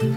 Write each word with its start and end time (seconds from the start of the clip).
Hej 0.00 0.08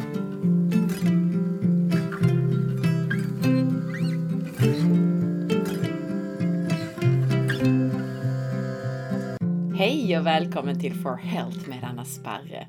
och 10.17 10.25
välkommen 10.25 10.79
till 10.79 10.93
For 10.93 11.15
Health 11.15 11.69
med 11.69 11.83
Anna 11.83 12.05
Sparre. 12.05 12.67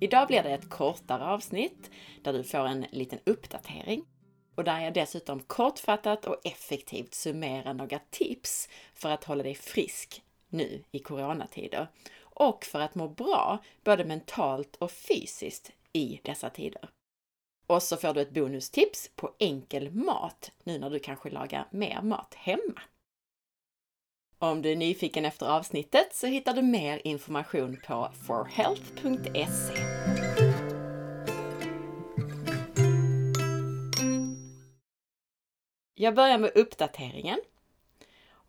Idag 0.00 0.26
blir 0.26 0.42
det 0.42 0.50
ett 0.50 0.70
kortare 0.70 1.24
avsnitt 1.24 1.90
där 2.22 2.32
du 2.32 2.44
får 2.44 2.66
en 2.66 2.86
liten 2.90 3.18
uppdatering 3.26 4.04
och 4.54 4.64
där 4.64 4.80
jag 4.80 4.94
dessutom 4.94 5.40
kortfattat 5.40 6.24
och 6.24 6.36
effektivt 6.44 7.14
summerar 7.14 7.74
några 7.74 7.98
tips 8.10 8.68
för 8.94 9.10
att 9.10 9.24
hålla 9.24 9.42
dig 9.42 9.54
frisk 9.54 10.22
nu 10.48 10.84
i 10.90 10.98
coronatider 10.98 11.88
och 12.20 12.64
för 12.64 12.80
att 12.80 12.94
må 12.94 13.08
bra 13.08 13.58
både 13.84 14.04
mentalt 14.04 14.76
och 14.76 14.90
fysiskt 14.90 15.72
i 15.92 16.20
dessa 16.24 16.50
tider. 16.50 16.90
Och 17.66 17.82
så 17.82 17.96
får 17.96 18.14
du 18.14 18.20
ett 18.20 18.34
bonustips 18.34 19.10
på 19.16 19.34
enkel 19.38 19.90
mat 19.90 20.52
nu 20.64 20.78
när 20.78 20.90
du 20.90 20.98
kanske 20.98 21.30
lagar 21.30 21.68
mer 21.70 22.02
mat 22.02 22.34
hemma. 22.34 22.80
Om 24.38 24.62
du 24.62 24.72
är 24.72 24.76
nyfiken 24.76 25.24
efter 25.24 25.46
avsnittet 25.46 26.14
så 26.14 26.26
hittar 26.26 26.54
du 26.54 26.62
mer 26.62 27.00
information 27.04 27.80
på 27.86 28.10
forhealth.se. 28.26 29.74
Jag 35.94 36.14
börjar 36.14 36.38
med 36.38 36.52
uppdateringen. 36.54 37.40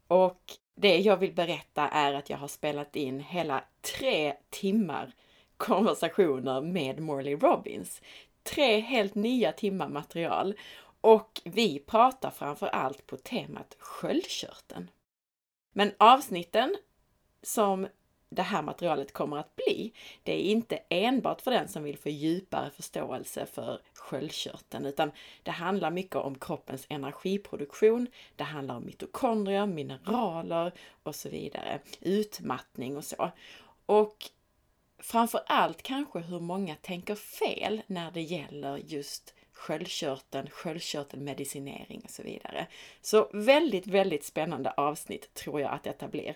Och 0.07 0.41
det 0.75 0.97
jag 0.97 1.17
vill 1.17 1.33
berätta 1.33 1.87
är 1.87 2.13
att 2.13 2.29
jag 2.29 2.37
har 2.37 2.47
spelat 2.47 2.95
in 2.95 3.19
hela 3.19 3.63
tre 3.81 4.33
timmar 4.49 5.13
konversationer 5.61 6.61
med 6.61 6.99
Morley 6.99 7.35
Robbins. 7.35 8.01
Tre 8.43 8.79
helt 8.79 9.15
nya 9.15 9.51
timmar 9.51 9.89
material. 9.89 10.53
Och 11.01 11.41
vi 11.43 11.79
pratar 11.79 12.31
framför 12.31 12.67
allt 12.67 13.07
på 13.07 13.17
temat 13.17 13.75
sköldkörteln. 13.79 14.89
Men 15.73 15.91
avsnitten 15.97 16.75
som 17.43 17.87
det 18.29 18.41
här 18.41 18.61
materialet 18.61 19.13
kommer 19.13 19.37
att 19.37 19.55
bli, 19.55 19.93
det 20.23 20.33
är 20.33 20.51
inte 20.51 20.79
enbart 20.89 21.41
för 21.41 21.51
den 21.51 21.67
som 21.67 21.83
vill 21.83 21.97
få 21.97 22.09
djupare 22.09 22.69
förståelse 22.69 23.45
för 23.45 23.81
sköldkörteln, 23.93 24.85
utan 24.85 25.11
det 25.43 25.51
handlar 25.51 25.91
mycket 25.91 26.15
om 26.15 26.35
kroppens 26.35 26.85
energiproduktion. 26.89 28.07
Det 28.35 28.43
handlar 28.43 28.75
om 28.75 28.85
mitokondrier, 28.85 29.65
mineraler 29.65 30.71
och 31.03 31.15
så 31.15 31.29
vidare, 31.29 31.79
utmattning 31.99 32.97
och 32.97 33.03
så. 33.03 33.31
Och 33.85 34.17
framför 35.01 35.41
allt 35.45 35.81
kanske 35.81 36.19
hur 36.19 36.39
många 36.39 36.75
tänker 36.75 37.15
fel 37.15 37.81
när 37.87 38.11
det 38.11 38.21
gäller 38.21 38.77
just 38.77 39.33
sköldkörteln, 39.53 40.49
sköldkörtelmedicinering 40.49 42.01
och 42.03 42.09
så 42.09 42.23
vidare. 42.23 42.67
Så 43.01 43.29
väldigt, 43.33 43.87
väldigt 43.87 44.23
spännande 44.23 44.71
avsnitt 44.71 45.33
tror 45.33 45.61
jag 45.61 45.71
att 45.71 45.83
detta 45.83 46.07
blir. 46.07 46.35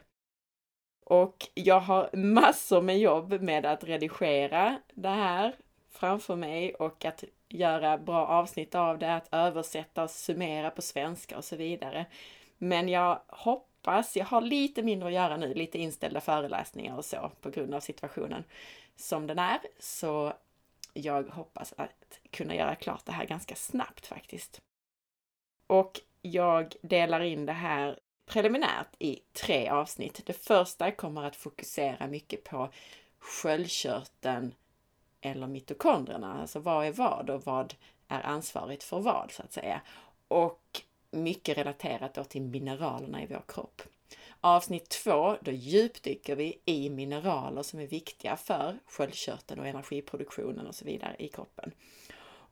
Och 1.05 1.47
jag 1.53 1.80
har 1.80 2.09
massor 2.13 2.81
med 2.81 2.99
jobb 2.99 3.41
med 3.41 3.66
att 3.66 3.83
redigera 3.83 4.80
det 4.93 5.09
här 5.09 5.55
framför 5.91 6.36
mig 6.36 6.73
och 6.73 7.05
att 7.05 7.23
göra 7.49 7.97
bra 7.97 8.27
avsnitt 8.27 8.75
av 8.75 8.99
det, 8.99 9.16
att 9.16 9.27
översätta 9.31 10.03
och 10.03 10.09
summera 10.09 10.69
på 10.69 10.81
svenska 10.81 11.38
och 11.38 11.45
så 11.45 11.55
vidare. 11.55 12.05
Men 12.58 12.89
jag 12.89 13.21
hoppas, 13.27 13.75
jag 14.14 14.25
har 14.25 14.41
lite 14.41 14.83
mindre 14.83 15.08
att 15.08 15.14
göra 15.14 15.38
nu, 15.38 15.53
lite 15.53 15.78
inställda 15.78 16.22
föreläsningar 16.22 16.97
och 16.97 17.05
så 17.05 17.31
på 17.41 17.50
grund 17.50 17.73
av 17.73 17.80
situationen 17.80 18.44
som 18.95 19.27
den 19.27 19.39
är. 19.39 19.59
Så 19.80 20.33
jag 20.94 21.23
hoppas 21.23 21.73
att 21.77 22.19
kunna 22.31 22.55
göra 22.55 22.75
klart 22.75 23.05
det 23.05 23.11
här 23.11 23.25
ganska 23.25 23.55
snabbt 23.55 24.08
faktiskt. 24.08 24.61
Och 25.67 26.00
jag 26.22 26.75
delar 26.81 27.22
in 27.22 27.45
det 27.45 27.53
här 27.53 28.00
preliminärt 28.25 28.95
i 29.00 29.20
tre 29.33 29.70
avsnitt. 29.70 30.21
Det 30.26 30.33
första 30.33 30.92
kommer 30.92 31.23
att 31.23 31.36
fokusera 31.36 32.08
mycket 32.08 32.43
på 32.43 32.70
sköldkörteln 33.20 34.54
eller 35.21 35.48
mitokondrierna, 35.48 36.42
alltså 36.42 36.60
vad 36.60 36.86
är 36.86 36.92
vad 36.92 37.30
och 37.30 37.45
vad 37.45 37.73
är 38.08 38.21
ansvarigt 38.21 38.83
för 38.83 38.99
vad 38.99 39.31
så 39.31 39.43
att 39.43 39.54
säga. 39.54 39.81
Och 40.27 40.81
mycket 41.15 41.58
relaterat 41.58 42.14
då 42.14 42.23
till 42.23 42.42
mineralerna 42.42 43.23
i 43.23 43.26
vår 43.26 43.43
kropp. 43.48 43.81
Avsnitt 44.42 44.89
två, 44.89 45.37
då 45.42 45.52
djupdyker 45.52 46.36
vi 46.36 46.59
i 46.65 46.89
mineraler 46.89 47.64
som 47.64 47.80
är 47.80 47.87
viktiga 47.87 48.37
för 48.37 48.80
sköldkörteln 48.86 49.59
och 49.59 49.67
energiproduktionen 49.67 50.67
och 50.67 50.75
så 50.75 50.86
vidare 50.86 51.15
i 51.20 51.27
kroppen. 51.27 51.71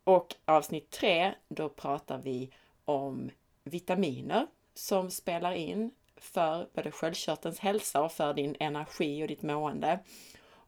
Och 0.03 0.35
avsnitt 0.45 0.89
tre, 0.89 1.33
då 1.47 1.69
pratar 1.69 2.17
vi 2.17 2.49
om 2.85 3.31
vitaminer 3.63 4.47
som 4.73 5.11
spelar 5.11 5.51
in 5.51 5.91
för 6.15 6.67
både 6.73 6.91
sköldkörtelns 6.91 7.59
hälsa 7.59 8.03
och 8.03 8.11
för 8.11 8.33
din 8.33 8.55
energi 8.59 9.23
och 9.23 9.27
ditt 9.27 9.41
mående. 9.41 9.99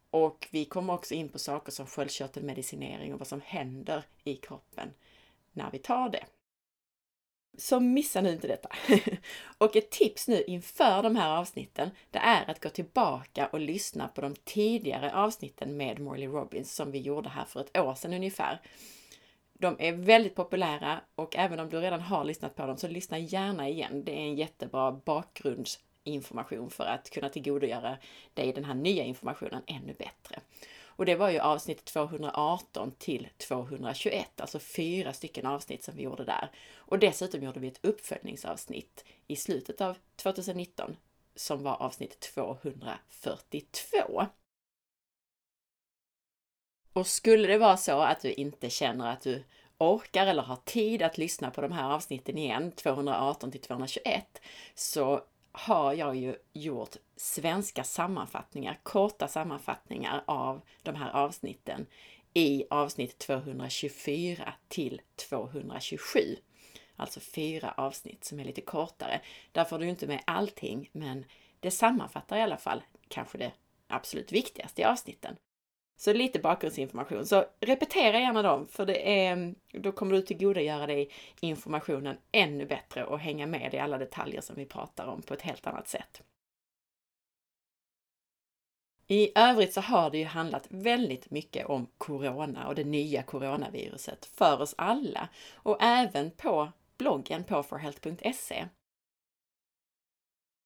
Och 0.10 0.48
vi 0.52 0.66
kommer 0.66 0.94
också 0.94 1.14
in 1.14 1.30
på 1.30 1.40
saker 1.40 1.72
som 1.72 1.88
sköldkörtelmedicinering 1.88 3.14
och 3.14 3.20
vad 3.20 3.28
som 3.28 3.42
händer 3.46 4.04
i 4.24 4.36
kroppen 4.36 4.94
när 5.52 5.72
vi 5.72 5.80
tar 5.80 6.10
det. 6.10 6.26
Så 7.58 7.80
missa 7.80 8.22
nu 8.22 8.32
inte 8.32 8.48
detta! 8.48 8.70
och 9.58 9.76
ett 9.76 9.92
tips 9.92 10.28
nu 10.28 10.44
inför 10.44 11.04
de 11.04 11.16
här 11.16 11.38
avsnitten, 11.38 11.90
det 12.12 12.20
är 12.20 12.50
att 12.50 12.64
gå 12.64 12.70
tillbaka 12.70 13.48
och 13.48 13.60
lyssna 13.60 14.08
på 14.08 14.22
de 14.22 14.36
tidigare 14.36 15.14
avsnitten 15.14 15.78
med 15.78 16.00
Morley 16.00 16.28
Robbins 16.28 16.76
som 16.76 16.92
vi 16.92 17.00
gjorde 17.00 17.30
här 17.30 17.46
för 17.46 17.60
ett 17.60 17.78
år 17.78 17.96
sedan 17.96 18.14
ungefär. 18.14 18.62
De 19.54 19.76
är 19.80 19.92
väldigt 19.92 20.36
populära 20.36 21.02
och 21.16 21.36
även 21.36 21.60
om 21.60 21.70
du 21.70 21.80
redan 21.80 22.02
har 22.02 22.24
lyssnat 22.24 22.56
på 22.56 22.66
dem 22.66 22.78
så 22.78 22.88
lyssna 22.88 23.18
gärna 23.18 23.70
igen. 23.70 24.04
Det 24.06 24.12
är 24.12 24.22
en 24.22 24.36
jättebra 24.36 24.92
bakgrundsinformation 24.92 26.70
för 26.70 26.86
att 26.86 27.10
kunna 27.10 27.30
tillgodogöra 27.30 27.98
dig 28.34 28.54
den 28.54 28.66
här 28.66 28.74
nya 28.74 29.04
informationen 29.04 29.62
ännu 29.68 29.94
bättre. 29.94 30.40
Och 30.98 31.06
det 31.06 31.16
var 31.16 31.30
ju 31.30 31.40
avsnitt 31.40 31.86
218 31.86 32.92
till 32.98 33.28
221, 33.38 34.42
alltså 34.42 34.60
fyra 34.60 35.14
stycken 35.14 35.46
avsnitt 35.46 35.84
som 35.84 35.96
vi 35.96 36.04
gjorde 36.04 36.26
där. 36.26 36.52
Och 36.88 37.00
dessutom 37.00 37.44
gjorde 37.44 37.60
vi 37.60 37.68
ett 37.68 37.86
uppföljningsavsnitt 37.86 39.06
i 39.28 39.36
slutet 39.36 39.82
av 39.82 39.98
2019 40.16 40.96
som 41.36 41.64
var 41.64 41.82
avsnitt 41.82 42.20
242. 42.20 44.26
Och 46.94 47.08
skulle 47.08 47.48
det 47.48 47.58
vara 47.58 47.78
så 47.78 48.00
att 48.00 48.22
du 48.22 48.34
inte 48.34 48.70
känner 48.70 49.12
att 49.12 49.22
du 49.22 49.44
orkar 49.78 50.28
eller 50.28 50.44
har 50.44 50.56
tid 50.56 51.02
att 51.02 51.18
lyssna 51.18 51.52
på 51.52 51.62
de 51.62 51.72
här 51.72 51.92
avsnitten 51.92 52.38
igen, 52.38 52.72
218 52.72 53.52
till 53.52 53.62
221, 53.62 54.42
så 54.76 55.22
har 55.52 55.94
jag 55.94 56.16
ju 56.16 56.36
gjort 56.54 56.96
svenska 57.16 57.84
sammanfattningar, 57.84 58.80
korta 58.84 59.28
sammanfattningar 59.28 60.24
av 60.28 60.62
de 60.84 60.96
här 60.96 61.12
avsnitten 61.12 61.86
i 62.34 62.66
avsnitt 62.70 63.18
224 63.18 64.54
till 64.68 65.02
227. 65.30 66.20
Alltså 66.96 67.20
fyra 67.20 67.74
avsnitt 67.78 68.24
som 68.24 68.40
är 68.40 68.46
lite 68.46 68.62
kortare. 68.62 69.22
Där 69.52 69.64
får 69.64 69.80
du 69.80 69.88
inte 69.88 70.08
med 70.08 70.24
allting, 70.26 70.90
men 70.92 71.26
det 71.60 71.72
sammanfattar 71.72 72.38
i 72.38 72.42
alla 72.42 72.58
fall 72.58 72.84
kanske 73.08 73.38
det 73.38 73.52
absolut 73.88 74.32
viktigaste 74.32 74.82
i 74.82 74.86
avsnitten. 74.86 75.36
Så 75.98 76.14
lite 76.14 76.40
bakgrundsinformation. 76.40 77.26
Så 77.26 77.46
repetera 77.60 78.20
gärna 78.20 78.42
dem, 78.42 78.68
för 78.68 78.86
det 78.86 79.26
är, 79.26 79.56
då 79.72 79.92
kommer 79.92 80.16
du 80.16 80.22
tillgodogöra 80.22 80.88
dig 80.88 81.10
informationen 81.40 82.18
ännu 82.32 82.66
bättre 82.66 83.06
och 83.06 83.20
hänga 83.20 83.48
med 83.48 83.74
i 83.74 83.80
alla 83.80 83.98
detaljer 83.98 84.42
som 84.42 84.56
vi 84.56 84.66
pratar 84.66 85.06
om 85.06 85.22
på 85.22 85.34
ett 85.34 85.42
helt 85.42 85.68
annat 85.68 85.88
sätt. 85.88 86.24
I 89.08 89.32
övrigt 89.36 89.74
så 89.74 89.82
har 89.82 90.10
det 90.10 90.18
ju 90.18 90.26
handlat 90.26 90.68
väldigt 90.70 91.32
mycket 91.32 91.66
om 91.66 91.88
corona 91.98 92.68
och 92.68 92.76
det 92.76 92.84
nya 92.84 93.24
coronaviruset 93.24 94.26
för 94.26 94.62
oss 94.62 94.76
alla 94.78 95.30
och 95.54 95.78
även 95.82 96.32
på 96.32 96.72
bloggen 96.98 97.44
på 97.44 97.64
forhealth.se. 97.64 98.68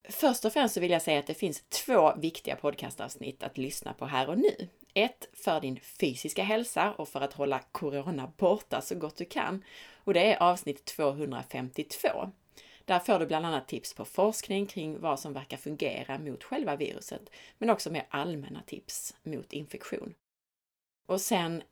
Först 0.10 0.46
och 0.46 0.54
främst 0.54 0.74
så 0.74 0.80
vill 0.80 0.92
jag 0.92 1.02
säga 1.02 1.20
att 1.20 1.28
det 1.28 1.34
finns 1.34 1.64
två 1.70 2.16
viktiga 2.16 2.56
podcastavsnitt 2.56 3.44
att 3.44 3.58
lyssna 3.58 3.94
på 3.94 4.06
här 4.06 4.30
och 4.30 4.38
nu. 4.38 4.68
Ett 4.94 5.30
för 5.34 5.62
din 5.62 5.80
fysiska 5.80 6.44
hälsa 6.44 6.94
och 6.94 7.10
för 7.10 7.22
att 7.22 7.34
hålla 7.34 7.60
corona 7.72 8.32
borta 8.38 8.82
så 8.82 8.96
gott 8.96 9.18
du 9.18 9.26
kan. 9.26 9.64
Och 10.04 10.14
det 10.14 10.34
är 10.34 10.44
avsnitt 10.44 10.86
252. 10.86 12.08
Där 12.86 13.00
får 13.00 13.20
du 13.20 13.26
bland 13.26 13.46
annat 13.46 13.68
tips 13.68 13.94
på 13.94 14.06
forskning 14.06 14.66
kring 14.66 15.00
vad 15.00 15.20
som 15.20 15.34
verkar 15.34 15.58
fungera 15.58 16.20
mot 16.20 16.44
själva 16.44 16.76
viruset, 16.76 17.30
men 17.58 17.70
också 17.70 17.92
mer 17.92 18.06
allmänna 18.10 18.62
tips 18.62 19.16
mot 19.24 19.54
infektion. 19.54 20.14
Och 21.08 21.22
sen 21.22 21.64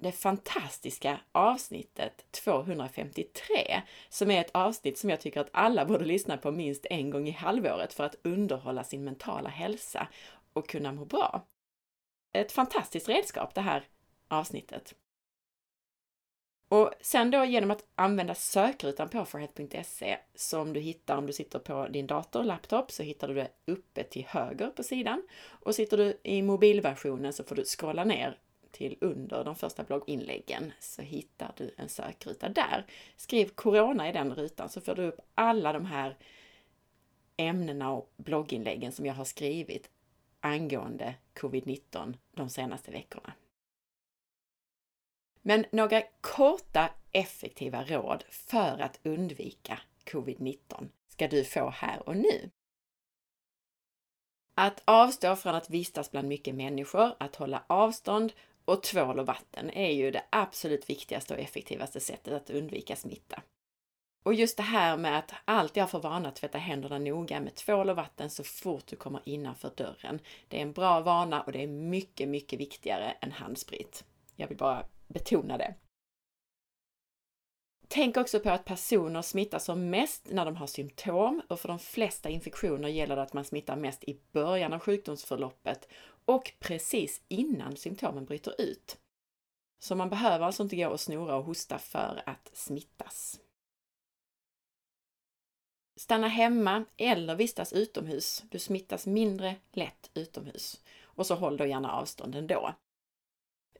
det 0.00 0.12
fantastiska 0.12 1.20
avsnittet 1.32 2.24
253, 2.30 3.82
som 4.08 4.30
är 4.30 4.40
ett 4.40 4.50
avsnitt 4.54 4.98
som 4.98 5.10
jag 5.10 5.20
tycker 5.20 5.40
att 5.40 5.50
alla 5.52 5.84
borde 5.84 6.04
lyssna 6.04 6.36
på 6.36 6.50
minst 6.50 6.86
en 6.90 7.10
gång 7.10 7.28
i 7.28 7.30
halvåret 7.30 7.92
för 7.92 8.04
att 8.04 8.16
underhålla 8.22 8.84
sin 8.84 9.04
mentala 9.04 9.48
hälsa 9.48 10.08
och 10.52 10.68
kunna 10.68 10.92
må 10.92 11.04
bra 11.04 11.46
ett 12.32 12.52
fantastiskt 12.52 13.08
redskap 13.08 13.54
det 13.54 13.60
här 13.60 13.84
avsnittet. 14.28 14.94
Och 16.68 16.90
sen 17.00 17.30
då 17.30 17.44
genom 17.44 17.70
att 17.70 17.84
använda 17.94 18.34
sökrutan 18.34 19.08
på 19.08 19.24
forhealth.se 19.24 20.18
som 20.34 20.72
du 20.72 20.80
hittar 20.80 21.16
om 21.16 21.26
du 21.26 21.32
sitter 21.32 21.58
på 21.58 21.88
din 21.88 22.06
dator, 22.06 22.44
laptop, 22.44 22.90
så 22.90 23.02
hittar 23.02 23.28
du 23.28 23.34
det 23.34 23.48
uppe 23.66 24.04
till 24.04 24.24
höger 24.28 24.70
på 24.70 24.82
sidan. 24.82 25.22
Och 25.42 25.74
sitter 25.74 25.96
du 25.96 26.20
i 26.22 26.42
mobilversionen 26.42 27.32
så 27.32 27.44
får 27.44 27.56
du 27.56 27.64
scrolla 27.64 28.04
ner 28.04 28.38
till 28.70 28.98
under 29.00 29.44
de 29.44 29.56
första 29.56 29.84
blogginläggen 29.84 30.72
så 30.80 31.02
hittar 31.02 31.52
du 31.56 31.70
en 31.76 31.88
sökruta 31.88 32.48
där. 32.48 32.86
Skriv 33.16 33.48
Corona 33.48 34.08
i 34.08 34.12
den 34.12 34.34
rutan 34.34 34.68
så 34.68 34.80
får 34.80 34.94
du 34.94 35.02
upp 35.02 35.20
alla 35.34 35.72
de 35.72 35.86
här 35.86 36.16
ämnena 37.36 37.92
och 37.92 38.12
blogginläggen 38.16 38.92
som 38.92 39.06
jag 39.06 39.14
har 39.14 39.24
skrivit 39.24 39.90
angående 40.40 41.14
covid-19 41.34 42.14
de 42.32 42.48
senaste 42.48 42.90
veckorna. 42.90 43.32
Men 45.42 45.66
några 45.72 46.02
korta 46.20 46.90
effektiva 47.12 47.84
råd 47.84 48.24
för 48.30 48.78
att 48.80 49.00
undvika 49.02 49.80
covid-19 50.04 50.88
ska 51.08 51.28
du 51.28 51.44
få 51.44 51.70
här 51.70 52.08
och 52.08 52.16
nu. 52.16 52.50
Att 54.54 54.82
avstå 54.84 55.36
från 55.36 55.54
att 55.54 55.70
vistas 55.70 56.10
bland 56.10 56.28
mycket 56.28 56.54
människor, 56.54 57.14
att 57.18 57.36
hålla 57.36 57.64
avstånd 57.66 58.32
och 58.64 58.82
tvål 58.82 59.18
och 59.18 59.26
vatten 59.26 59.70
är 59.70 59.90
ju 59.90 60.10
det 60.10 60.24
absolut 60.30 60.90
viktigaste 60.90 61.34
och 61.34 61.40
effektivaste 61.40 62.00
sättet 62.00 62.34
att 62.34 62.50
undvika 62.50 62.96
smitta. 62.96 63.42
Och 64.22 64.34
just 64.34 64.56
det 64.56 64.62
här 64.62 64.96
med 64.96 65.18
att 65.18 65.32
alltid 65.44 65.82
ha 65.82 65.88
för 65.88 66.00
vana 66.00 66.28
att 66.28 66.36
tvätta 66.36 66.58
händerna 66.58 66.98
noga 66.98 67.40
med 67.40 67.54
tvål 67.54 67.90
och 67.90 67.96
vatten 67.96 68.30
så 68.30 68.44
fort 68.44 68.86
du 68.86 68.96
kommer 68.96 69.22
innanför 69.24 69.72
dörren. 69.76 70.20
Det 70.48 70.58
är 70.58 70.62
en 70.62 70.72
bra 70.72 71.00
vana 71.00 71.42
och 71.42 71.52
det 71.52 71.62
är 71.62 71.66
mycket, 71.66 72.28
mycket 72.28 72.60
viktigare 72.60 73.10
än 73.20 73.32
handsprit. 73.32 74.04
Jag 74.36 74.48
vill 74.48 74.56
bara 74.56 74.84
betona 75.08 75.58
det. 75.58 75.74
Tänk 77.88 78.16
också 78.16 78.40
på 78.40 78.50
att 78.50 78.64
personer 78.64 79.22
smittar 79.22 79.58
som 79.58 79.90
mest 79.90 80.26
när 80.30 80.44
de 80.44 80.56
har 80.56 80.66
symptom 80.66 81.42
och 81.48 81.60
för 81.60 81.68
de 81.68 81.78
flesta 81.78 82.28
infektioner 82.28 82.88
gäller 82.88 83.16
det 83.16 83.22
att 83.22 83.32
man 83.32 83.44
smittar 83.44 83.76
mest 83.76 84.04
i 84.04 84.20
början 84.32 84.72
av 84.72 84.80
sjukdomsförloppet 84.80 85.88
och 86.30 86.52
precis 86.58 87.22
innan 87.28 87.76
symptomen 87.76 88.24
bryter 88.24 88.60
ut. 88.60 88.98
Så 89.78 89.94
man 89.94 90.10
behöver 90.10 90.46
alltså 90.46 90.62
inte 90.62 90.76
gå 90.76 90.88
och 90.88 91.00
snora 91.00 91.36
och 91.36 91.44
hosta 91.44 91.78
för 91.78 92.22
att 92.26 92.50
smittas. 92.52 93.40
Stanna 95.96 96.28
hemma 96.28 96.84
eller 96.96 97.34
vistas 97.34 97.72
utomhus. 97.72 98.44
Du 98.50 98.58
smittas 98.58 99.06
mindre 99.06 99.56
lätt 99.72 100.10
utomhus. 100.14 100.80
Och 101.02 101.26
så 101.26 101.34
håll 101.34 101.56
då 101.56 101.66
gärna 101.66 101.92
avstånd 101.92 102.34
ändå. 102.34 102.74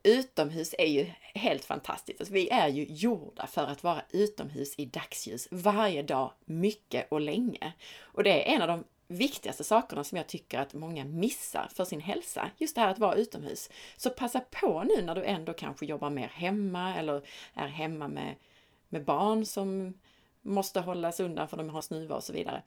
Utomhus 0.02 0.74
är 0.78 0.86
ju 0.86 1.04
helt 1.20 1.64
fantastiskt. 1.64 2.20
Alltså, 2.20 2.34
vi 2.34 2.48
är 2.48 2.68
ju 2.68 2.84
gjorda 2.84 3.46
för 3.46 3.66
att 3.66 3.82
vara 3.82 4.02
utomhus 4.10 4.74
i 4.78 4.86
dagsljus 4.86 5.48
varje 5.50 6.02
dag, 6.02 6.32
mycket 6.44 7.12
och 7.12 7.20
länge. 7.20 7.72
Och 8.00 8.24
det 8.24 8.30
är 8.30 8.54
en 8.54 8.62
av 8.62 8.68
de 8.68 8.84
viktigaste 9.10 9.64
sakerna 9.64 10.04
som 10.04 10.18
jag 10.18 10.26
tycker 10.26 10.58
att 10.58 10.74
många 10.74 11.04
missar 11.04 11.68
för 11.74 11.84
sin 11.84 12.00
hälsa. 12.00 12.50
Just 12.56 12.74
det 12.74 12.80
här 12.80 12.88
att 12.88 12.98
vara 12.98 13.14
utomhus. 13.14 13.70
Så 13.96 14.10
passa 14.10 14.40
på 14.40 14.82
nu 14.82 15.02
när 15.02 15.14
du 15.14 15.24
ändå 15.24 15.52
kanske 15.52 15.86
jobbar 15.86 16.10
mer 16.10 16.28
hemma 16.28 16.96
eller 16.96 17.26
är 17.54 17.66
hemma 17.66 18.08
med, 18.08 18.34
med 18.88 19.04
barn 19.04 19.46
som 19.46 19.94
måste 20.42 20.80
hållas 20.80 21.20
undan 21.20 21.48
för 21.48 21.56
de 21.56 21.68
har 21.68 21.82
snuva 21.82 22.16
och 22.16 22.24
så 22.24 22.32
vidare. 22.32 22.62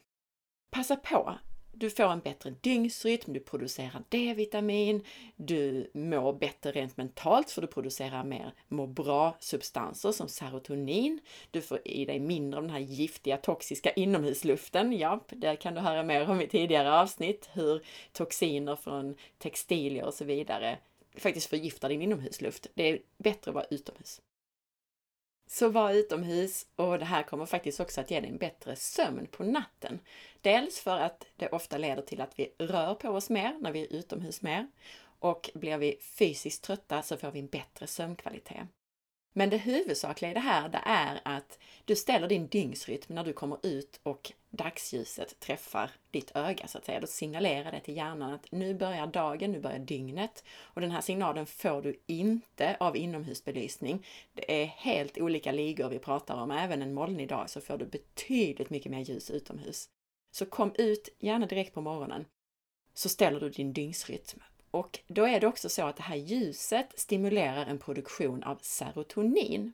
Passa 0.72 0.96
på! 0.96 1.34
Du 1.76 1.90
får 1.90 2.04
en 2.04 2.20
bättre 2.20 2.50
dygnsrytm, 2.62 3.34
du 3.34 3.40
producerar 3.40 4.04
D-vitamin, 4.10 5.04
du 5.36 5.92
mår 5.94 6.34
bättre 6.34 6.72
rent 6.72 6.98
mentalt 6.98 7.52
för 7.52 7.62
du 7.62 7.68
producerar 7.68 8.24
mer 8.24 8.54
må 8.68 8.88
bra-substanser 8.88 10.12
som 10.12 10.28
serotonin. 10.28 11.20
Du 11.52 11.62
får 11.62 11.80
i 11.86 12.06
dig 12.06 12.20
mindre 12.20 12.58
av 12.58 12.64
den 12.64 12.72
här 12.72 12.80
giftiga 12.80 13.38
toxiska 13.38 13.92
inomhusluften. 13.92 14.94
Ja, 14.94 15.24
det 15.30 15.56
kan 15.56 15.74
du 15.74 15.82
höra 15.82 16.04
mer 16.04 16.30
om 16.30 16.42
i 16.42 16.48
tidigare 16.48 17.00
avsnitt, 17.00 17.50
hur 17.54 17.86
toxiner 18.12 18.76
från 18.76 19.16
textilier 19.38 20.06
och 20.06 20.14
så 20.14 20.26
vidare 20.26 20.78
faktiskt 21.18 21.50
förgiftar 21.50 21.90
din 21.90 22.02
inomhusluft. 22.02 22.68
Det 22.74 22.90
är 22.90 23.00
bättre 23.18 23.52
att 23.52 23.56
vara 23.56 23.66
utomhus. 23.70 24.22
Så 25.54 25.70
var 25.70 25.94
utomhus 25.94 26.66
och 26.76 27.00
det 27.00 27.06
här 27.06 27.24
kommer 27.24 27.46
faktiskt 27.46 27.80
också 27.80 28.02
att 28.02 28.12
ge 28.12 28.20
dig 28.20 28.30
en 28.30 28.38
bättre 28.38 28.76
sömn 28.76 29.28
på 29.32 29.44
natten. 29.44 30.00
Dels 30.42 30.80
för 30.80 31.00
att 31.00 31.26
det 31.36 31.50
ofta 31.50 31.78
leder 31.78 32.02
till 32.02 32.22
att 32.22 32.40
vi 32.40 32.54
rör 32.58 32.96
på 32.96 33.10
oss 33.10 33.30
mer 33.30 33.58
när 33.62 33.72
vi 33.72 33.82
är 33.82 33.94
utomhus 33.94 34.42
mer 34.42 34.68
och 35.20 35.50
blir 35.54 35.78
vi 35.78 35.98
fysiskt 36.02 36.64
trötta 36.64 37.02
så 37.02 37.18
får 37.18 37.32
vi 37.32 37.40
en 37.40 37.48
bättre 37.48 37.88
sömnkvalitet. 37.88 38.68
Men 39.34 39.50
det 39.50 39.58
huvudsakliga 39.58 40.32
i 40.32 40.34
det 40.34 40.40
här, 40.40 40.70
det 40.70 40.82
är 40.86 41.22
att 41.26 41.60
du 41.86 41.96
ställer 41.96 42.28
din 42.28 42.48
dygnsrytm 42.48 43.16
när 43.16 43.24
du 43.24 43.34
kommer 43.34 43.58
ut 43.64 44.00
och 44.04 44.32
dagsljuset 44.54 45.40
träffar 45.40 45.92
ditt 46.12 46.32
öga 46.36 46.68
så 46.68 46.78
att 46.78 46.86
säga. 46.86 47.00
Då 47.00 47.08
signalerar 47.08 47.72
det 47.72 47.80
till 47.80 47.98
hjärnan 47.98 48.34
att 48.34 48.52
nu 48.52 48.74
börjar 48.74 49.08
dagen, 49.08 49.52
nu 49.52 49.60
börjar 49.60 49.80
dygnet. 49.80 50.44
Och 50.62 50.82
den 50.82 50.92
här 50.92 51.02
signalen 51.02 51.46
får 51.46 51.82
du 51.82 52.00
inte 52.06 52.78
av 52.80 52.98
inomhusbelysning. 52.98 54.06
Det 54.34 54.62
är 54.62 54.66
helt 54.66 55.18
olika 55.18 55.52
ligor 55.52 55.90
vi 55.90 56.00
pratar 56.00 56.42
om. 56.42 56.52
Även 56.52 56.82
en 56.82 56.94
molnig 56.94 57.30
dag 57.30 57.50
så 57.50 57.62
får 57.62 57.78
du 57.78 57.86
betydligt 57.86 58.70
mycket 58.70 58.92
mer 58.92 59.00
ljus 59.00 59.32
utomhus. 59.32 59.90
Så 60.32 60.46
kom 60.46 60.72
ut, 60.76 61.10
gärna 61.20 61.46
direkt 61.46 61.74
på 61.74 61.82
morgonen, 61.82 62.26
så 62.94 63.10
ställer 63.10 63.40
du 63.40 63.50
din 63.50 63.74
dygnsrytm. 63.74 64.40
Och 64.72 65.00
då 65.08 65.28
är 65.28 65.40
det 65.40 65.48
också 65.48 65.70
så 65.70 65.86
att 65.86 65.98
det 65.98 66.04
här 66.04 66.16
ljuset 66.16 67.00
stimulerar 67.00 67.66
en 67.66 67.80
produktion 67.80 68.44
av 68.44 68.60
serotonin. 68.62 69.74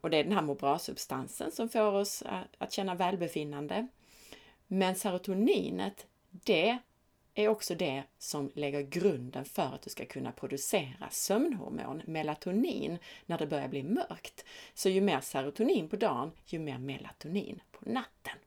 Och 0.00 0.10
det 0.10 0.16
är 0.16 0.24
den 0.24 0.32
här 0.32 0.42
må 0.42 0.54
bra-substansen 0.54 1.50
som 1.52 1.68
får 1.68 1.92
oss 1.92 2.22
att 2.58 2.72
känna 2.72 2.94
välbefinnande. 2.94 3.86
Men 4.66 4.96
serotoninet, 4.96 6.06
det 6.30 6.78
är 7.34 7.48
också 7.48 7.74
det 7.74 8.02
som 8.18 8.50
lägger 8.54 8.82
grunden 8.82 9.44
för 9.44 9.62
att 9.62 9.82
du 9.82 9.90
ska 9.90 10.04
kunna 10.04 10.32
producera 10.32 11.10
sömnhormon, 11.10 12.02
melatonin, 12.06 12.98
när 13.26 13.38
det 13.38 13.46
börjar 13.46 13.68
bli 13.68 13.82
mörkt. 13.82 14.44
Så 14.74 14.88
ju 14.88 15.00
mer 15.00 15.20
serotonin 15.20 15.88
på 15.88 15.96
dagen, 15.96 16.32
ju 16.44 16.58
mer 16.58 16.78
melatonin 16.78 17.60
på 17.70 17.90
natten. 17.90 18.38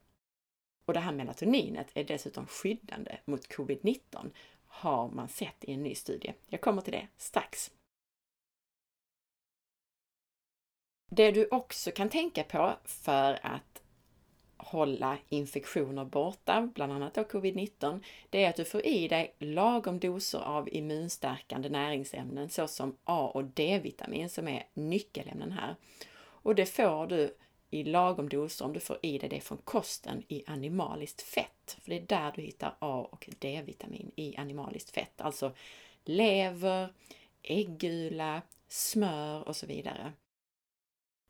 Och 0.85 0.93
det 0.93 0.99
här 0.99 1.11
melatoninet 1.11 1.87
är 1.93 2.03
dessutom 2.03 2.47
skyddande 2.47 3.17
mot 3.25 3.47
covid-19 3.47 4.31
har 4.67 5.09
man 5.09 5.27
sett 5.29 5.63
i 5.63 5.73
en 5.73 5.83
ny 5.83 5.95
studie. 5.95 6.33
Jag 6.47 6.61
kommer 6.61 6.81
till 6.81 6.93
det 6.93 7.07
strax. 7.17 7.71
Det 11.09 11.31
du 11.31 11.47
också 11.51 11.91
kan 11.91 12.09
tänka 12.09 12.43
på 12.43 12.73
för 12.85 13.39
att 13.45 13.81
hålla 14.57 15.17
infektioner 15.29 16.05
borta, 16.05 16.69
bland 16.75 16.93
annat 16.93 17.13
då 17.13 17.21
covid-19, 17.21 18.03
det 18.29 18.43
är 18.43 18.49
att 18.49 18.55
du 18.55 18.65
får 18.65 18.85
i 18.85 19.07
dig 19.07 19.35
lagom 19.39 19.99
doser 19.99 20.39
av 20.39 20.69
immunstärkande 20.69 21.69
näringsämnen 21.69 22.49
såsom 22.49 22.97
A 23.03 23.31
och 23.33 23.43
D-vitamin 23.43 24.29
som 24.29 24.47
är 24.47 24.67
nyckelämnen 24.73 25.51
här. 25.51 25.75
Och 26.19 26.55
det 26.55 26.65
får 26.65 27.07
du 27.07 27.35
i 27.69 27.83
lagom 27.83 28.29
doser 28.29 28.65
om 28.65 28.73
du 28.73 28.79
får 28.79 28.97
i 29.01 29.17
dig 29.17 29.29
det 29.29 29.41
från 29.41 29.57
kosten 29.57 30.23
i 30.27 30.43
animaliskt 30.47 31.21
fett. 31.21 31.77
För 31.81 31.89
det 31.89 31.97
är 31.97 32.05
där 32.05 32.31
du 32.35 32.41
hittar 32.41 32.75
A 32.79 33.07
och 33.11 33.29
D-vitamin 33.39 34.11
i 34.15 34.37
animaliskt 34.37 34.89
fett, 34.89 35.21
alltså 35.21 35.51
lever, 36.03 36.93
äggula, 37.41 38.41
smör 38.67 39.47
och 39.47 39.55
så 39.55 39.65
vidare. 39.65 40.13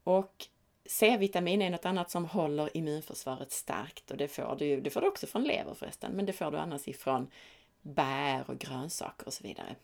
Och 0.04 0.48
C-vitamin 0.86 1.62
är 1.62 1.70
något 1.70 1.86
annat 1.86 2.12
som 2.12 2.26
håller 2.26 2.78
immunförsvaret 2.78 3.52
starkt 3.52 4.12
och 4.12 4.18
det 4.18 4.28
får 4.28 4.56
du, 4.60 4.82
det 4.82 4.90
får 4.90 5.02
du 5.02 5.08
också 5.08 5.28
från 5.28 5.44
lever 5.44 5.74
förresten, 5.74 6.12
men 6.12 6.26
det 6.26 6.34
får 6.34 6.52
du 6.52 6.58
annars 6.58 6.88
ifrån 6.88 7.32
bär 7.82 8.50
och 8.50 8.60
grönsaker 8.60 9.28
och 9.28 9.34
så 9.34 9.44
vidare. 9.44 9.76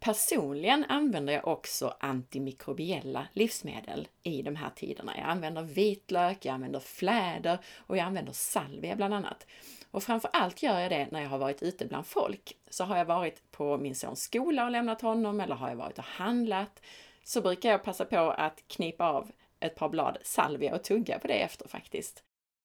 Personligen 0.00 0.84
använder 0.84 1.32
jag 1.32 1.48
också 1.48 1.94
antimikrobiella 2.00 3.26
livsmedel 3.32 4.08
i 4.22 4.42
de 4.42 4.56
här 4.56 4.70
tiderna. 4.76 5.18
Jag 5.18 5.26
använder 5.28 5.62
vitlök, 5.62 6.44
jag 6.44 6.54
använder 6.54 6.80
fläder 6.80 7.58
och 7.76 7.96
jag 7.96 8.04
använder 8.04 8.32
salvia 8.32 8.96
bland 8.96 9.14
annat. 9.14 9.46
Och 9.90 10.02
framför 10.02 10.30
allt 10.32 10.62
gör 10.62 10.80
jag 10.80 10.90
det 10.90 11.08
när 11.10 11.22
jag 11.22 11.28
har 11.28 11.38
varit 11.38 11.62
ute 11.62 11.86
bland 11.86 12.06
folk. 12.06 12.56
Så 12.70 12.84
har 12.84 12.96
jag 12.96 13.04
varit 13.04 13.50
på 13.50 13.78
min 13.78 13.94
sons 13.94 14.22
skola 14.22 14.64
och 14.64 14.70
lämnat 14.70 15.00
honom 15.00 15.40
eller 15.40 15.54
har 15.54 15.68
jag 15.68 15.76
varit 15.76 15.98
och 15.98 16.04
handlat 16.04 16.82
så 17.26 17.40
brukar 17.40 17.70
jag 17.70 17.82
passa 17.82 18.04
på 18.04 18.18
att 18.18 18.64
knipa 18.68 19.04
av 19.08 19.30
ett 19.60 19.74
par 19.74 19.88
blad 19.88 20.18
salvia 20.22 20.74
och 20.74 20.84
tugga 20.84 21.18
på 21.18 21.26
det 21.26 21.42
efter 21.42 21.68
faktiskt. 21.68 22.24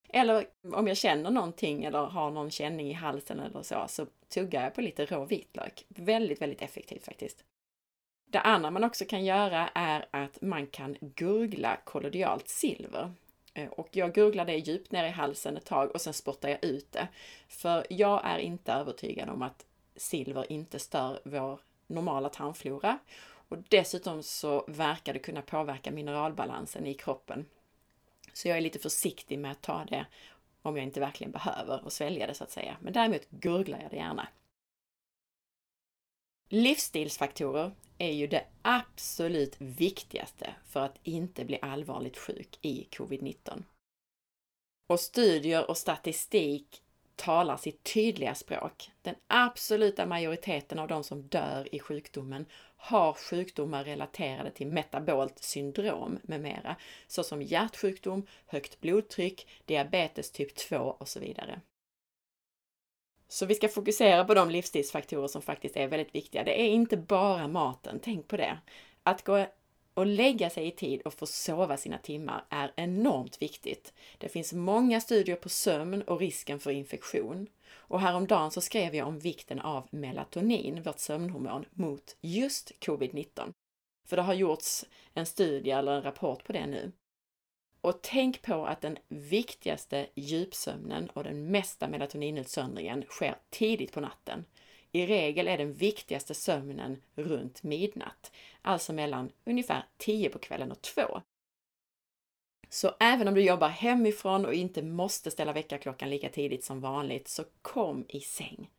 Eller 0.09 0.45
om 0.73 0.87
jag 0.87 0.97
känner 0.97 1.31
någonting 1.31 1.83
eller 1.83 1.99
har 1.99 2.31
någon 2.31 2.51
känning 2.51 2.89
i 2.89 2.93
halsen 2.93 3.39
eller 3.39 3.61
så, 3.63 3.85
så 3.87 4.05
tuggar 4.29 4.63
jag 4.63 4.75
på 4.75 4.81
lite 4.81 5.05
rå 5.05 5.25
vitlök. 5.25 5.85
Väldigt, 5.87 6.41
väldigt 6.41 6.61
effektivt 6.61 7.05
faktiskt. 7.05 7.43
Det 8.29 8.39
andra 8.39 8.71
man 8.71 8.83
också 8.83 9.05
kan 9.05 9.25
göra 9.25 9.69
är 9.75 10.05
att 10.11 10.41
man 10.41 10.67
kan 10.67 10.97
gurgla 10.99 11.77
kollodialt 11.83 12.47
silver. 12.47 13.11
Eh, 13.53 13.69
och 13.69 13.89
jag 13.91 14.13
gurglar 14.13 14.45
det 14.45 14.57
djupt 14.57 14.91
ner 14.91 15.03
i 15.03 15.09
halsen 15.09 15.57
ett 15.57 15.65
tag 15.65 15.91
och 15.91 16.01
sen 16.01 16.13
spottar 16.13 16.49
jag 16.49 16.63
ut 16.63 16.91
det. 16.91 17.07
För 17.47 17.85
jag 17.89 18.21
är 18.23 18.37
inte 18.37 18.73
övertygad 18.73 19.29
om 19.29 19.41
att 19.41 19.65
silver 19.95 20.51
inte 20.51 20.79
stör 20.79 21.21
vår 21.23 21.59
normala 21.87 22.29
tarmflora 22.29 22.99
och 23.51 23.57
dessutom 23.69 24.23
så 24.23 24.65
verkar 24.67 25.13
det 25.13 25.19
kunna 25.19 25.41
påverka 25.41 25.91
mineralbalansen 25.91 26.87
i 26.87 26.93
kroppen. 26.93 27.45
Så 28.33 28.47
jag 28.47 28.57
är 28.57 28.61
lite 28.61 28.79
försiktig 28.79 29.39
med 29.39 29.51
att 29.51 29.61
ta 29.61 29.85
det 29.85 30.05
om 30.61 30.77
jag 30.77 30.85
inte 30.85 30.99
verkligen 30.99 31.31
behöver 31.31 31.85
och 31.85 31.93
svälja 31.93 32.27
det 32.27 32.33
så 32.33 32.43
att 32.43 32.51
säga. 32.51 32.77
Men 32.81 32.93
däremot 32.93 33.29
gurglar 33.29 33.81
jag 33.81 33.91
det 33.91 33.97
gärna. 33.97 34.27
Livsstilsfaktorer 36.49 37.71
är 37.97 38.11
ju 38.11 38.27
det 38.27 38.45
absolut 38.61 39.61
viktigaste 39.61 40.55
för 40.65 40.79
att 40.79 40.99
inte 41.03 41.45
bli 41.45 41.59
allvarligt 41.61 42.17
sjuk 42.17 42.59
i 42.61 42.87
covid-19. 42.91 43.63
Och 44.87 44.99
studier 44.99 45.69
och 45.69 45.77
statistik 45.77 46.81
talar 47.21 47.57
sitt 47.57 47.83
tydliga 47.83 48.35
språk. 48.35 48.91
Den 49.01 49.15
absoluta 49.27 50.05
majoriteten 50.05 50.79
av 50.79 50.87
de 50.87 51.03
som 51.03 51.21
dör 51.21 51.75
i 51.75 51.79
sjukdomen 51.79 52.45
har 52.77 53.13
sjukdomar 53.13 53.83
relaterade 53.83 54.51
till 54.51 54.67
metabolt 54.67 55.43
syndrom 55.43 56.19
med 56.23 56.41
mera, 56.41 56.75
såsom 57.07 57.41
hjärtsjukdom, 57.41 58.27
högt 58.45 58.81
blodtryck, 58.81 59.47
diabetes 59.65 60.31
typ 60.31 60.55
2 60.55 60.77
och 60.77 61.07
så 61.07 61.19
vidare. 61.19 61.61
Så 63.27 63.45
vi 63.45 63.55
ska 63.55 63.67
fokusera 63.67 64.25
på 64.25 64.33
de 64.33 64.49
livsstilsfaktorer 64.49 65.27
som 65.27 65.41
faktiskt 65.41 65.77
är 65.77 65.87
väldigt 65.87 66.15
viktiga. 66.15 66.43
Det 66.43 66.61
är 66.61 66.67
inte 66.67 66.97
bara 66.97 67.47
maten, 67.47 67.99
tänk 68.03 68.27
på 68.27 68.37
det. 68.37 68.57
Att 69.03 69.23
gå 69.23 69.45
att 69.93 70.07
lägga 70.07 70.49
sig 70.49 70.67
i 70.67 70.71
tid 70.71 71.01
och 71.01 71.13
få 71.13 71.25
sova 71.25 71.77
sina 71.77 71.97
timmar 71.97 72.45
är 72.49 72.73
enormt 72.75 73.41
viktigt. 73.41 73.93
Det 74.17 74.29
finns 74.29 74.53
många 74.53 75.01
studier 75.01 75.35
på 75.35 75.49
sömn 75.49 76.01
och 76.01 76.19
risken 76.19 76.59
för 76.59 76.71
infektion. 76.71 77.47
Och 77.71 77.99
häromdagen 77.99 78.51
så 78.51 78.61
skrev 78.61 78.95
jag 78.95 79.07
om 79.07 79.19
vikten 79.19 79.59
av 79.59 79.87
melatonin, 79.91 80.83
vårt 80.83 80.99
sömnhormon, 80.99 81.65
mot 81.71 82.17
just 82.21 82.71
covid-19. 82.79 83.53
För 84.07 84.15
det 84.15 84.21
har 84.21 84.33
gjorts 84.33 84.85
en 85.13 85.25
studie 85.25 85.71
eller 85.71 85.91
en 85.91 86.03
rapport 86.03 86.43
på 86.43 86.53
det 86.53 86.67
nu. 86.67 86.91
Och 87.81 88.01
tänk 88.01 88.41
på 88.41 88.65
att 88.65 88.81
den 88.81 88.97
viktigaste 89.07 90.07
djupsömnen 90.15 91.09
och 91.09 91.23
den 91.23 91.51
mesta 91.51 91.87
melatoninutsöndringen 91.87 93.03
sker 93.09 93.37
tidigt 93.49 93.91
på 93.91 93.99
natten. 94.01 94.45
I 94.91 95.05
regel 95.05 95.47
är 95.47 95.57
den 95.57 95.73
viktigaste 95.73 96.33
sömnen 96.33 97.01
runt 97.15 97.63
midnatt, 97.63 98.31
alltså 98.61 98.93
mellan 98.93 99.31
ungefär 99.45 99.85
10 99.97 100.29
på 100.29 100.39
kvällen 100.39 100.71
och 100.71 100.81
2. 100.81 101.21
Så 102.69 102.95
även 102.99 103.27
om 103.27 103.33
du 103.33 103.41
jobbar 103.41 103.69
hemifrån 103.69 104.45
och 104.45 104.53
inte 104.53 104.81
måste 104.81 105.31
ställa 105.31 105.53
väckarklockan 105.53 106.09
lika 106.09 106.29
tidigt 106.29 106.63
som 106.63 106.81
vanligt, 106.81 107.27
så 107.27 107.43
kom 107.61 108.05
i 108.09 108.19
säng. 108.19 108.69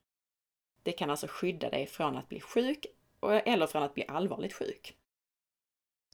Det 0.82 0.92
kan 0.92 1.10
alltså 1.10 1.26
skydda 1.30 1.70
dig 1.70 1.86
från 1.86 2.16
att 2.16 2.28
bli 2.28 2.40
sjuk 2.40 2.86
eller 3.22 3.66
från 3.66 3.82
att 3.82 3.94
bli 3.94 4.04
allvarligt 4.08 4.52
sjuk. 4.52 4.96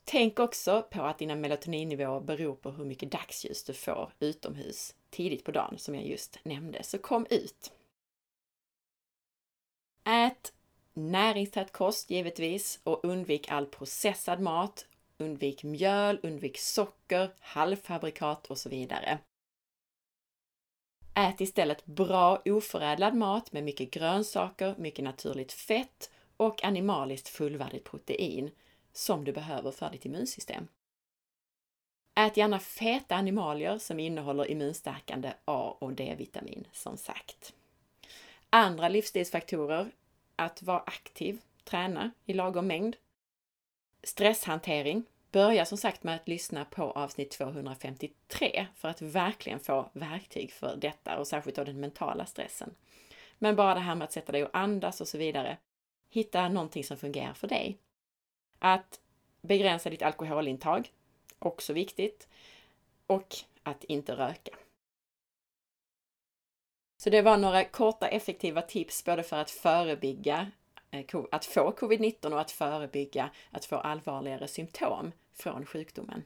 Tänk 0.04 0.38
också 0.40 0.82
på 0.90 1.02
att 1.02 1.18
dina 1.18 1.36
melatoninnivåer 1.36 2.20
beror 2.20 2.54
på 2.54 2.70
hur 2.70 2.84
mycket 2.84 3.12
dagsljus 3.12 3.64
du 3.64 3.72
får 3.74 4.12
utomhus 4.20 4.94
tidigt 5.10 5.44
på 5.44 5.50
dagen, 5.50 5.78
som 5.78 5.94
jag 5.94 6.06
just 6.06 6.38
nämnde. 6.44 6.82
Så 6.82 6.98
kom 6.98 7.26
ut! 7.30 7.72
Ät 10.08 10.52
näringstät 10.94 11.72
kost 11.72 12.10
givetvis 12.10 12.80
och 12.84 13.04
undvik 13.04 13.50
all 13.50 13.66
processad 13.66 14.40
mat. 14.40 14.86
Undvik 15.18 15.64
mjöl, 15.64 16.20
undvik 16.22 16.58
socker, 16.58 17.34
halvfabrikat 17.40 18.46
och 18.46 18.58
så 18.58 18.68
vidare. 18.68 19.18
Ät 21.14 21.40
istället 21.40 21.86
bra 21.86 22.42
oförädlad 22.44 23.14
mat 23.14 23.52
med 23.52 23.64
mycket 23.64 23.90
grönsaker, 23.90 24.74
mycket 24.78 25.04
naturligt 25.04 25.52
fett 25.52 26.10
och 26.36 26.64
animaliskt 26.64 27.28
fullvärdigt 27.28 27.84
protein 27.84 28.50
som 28.92 29.24
du 29.24 29.32
behöver 29.32 29.70
för 29.70 29.90
ditt 29.90 30.04
immunsystem. 30.04 30.68
Ät 32.20 32.36
gärna 32.36 32.58
feta 32.58 33.14
animalier 33.14 33.78
som 33.78 34.00
innehåller 34.00 34.50
immunstärkande 34.50 35.32
A 35.44 35.76
och 35.80 35.92
D-vitamin 35.92 36.66
som 36.72 36.96
sagt. 36.96 37.54
Andra 38.50 38.88
livsstilsfaktorer, 38.88 39.90
att 40.36 40.62
vara 40.62 40.78
aktiv, 40.80 41.40
träna 41.64 42.10
i 42.24 42.32
lagom 42.32 42.66
mängd. 42.66 42.96
Stresshantering. 44.02 45.04
Börja 45.30 45.64
som 45.64 45.78
sagt 45.78 46.02
med 46.02 46.14
att 46.14 46.28
lyssna 46.28 46.64
på 46.64 46.82
avsnitt 46.82 47.30
253 47.30 48.66
för 48.74 48.88
att 48.88 49.02
verkligen 49.02 49.60
få 49.60 49.90
verktyg 49.92 50.52
för 50.52 50.76
detta 50.76 51.18
och 51.18 51.26
särskilt 51.26 51.56
då 51.56 51.64
den 51.64 51.80
mentala 51.80 52.26
stressen. 52.26 52.74
Men 53.38 53.56
bara 53.56 53.74
det 53.74 53.80
här 53.80 53.94
med 53.94 54.04
att 54.04 54.12
sätta 54.12 54.32
dig 54.32 54.44
och 54.44 54.56
andas 54.56 55.00
och 55.00 55.08
så 55.08 55.18
vidare. 55.18 55.56
Hitta 56.10 56.48
någonting 56.48 56.84
som 56.84 56.96
fungerar 56.96 57.34
för 57.34 57.48
dig. 57.48 57.78
Att 58.58 59.00
begränsa 59.40 59.90
ditt 59.90 60.02
alkoholintag, 60.02 60.92
också 61.38 61.72
viktigt. 61.72 62.28
Och 63.06 63.36
att 63.62 63.84
inte 63.84 64.16
röka. 64.16 64.52
Så 67.00 67.10
det 67.10 67.22
var 67.22 67.36
några 67.36 67.64
korta 67.64 68.08
effektiva 68.08 68.62
tips 68.62 69.04
både 69.04 69.22
för 69.22 69.36
att 69.36 69.50
förebygga 69.50 70.50
eh, 70.90 71.04
att 71.30 71.44
få 71.44 71.70
covid-19 71.70 72.32
och 72.32 72.40
att 72.40 72.50
förebygga 72.50 73.30
att 73.50 73.64
få 73.64 73.76
allvarligare 73.76 74.48
symptom 74.48 75.12
från 75.34 75.66
sjukdomen. 75.66 76.24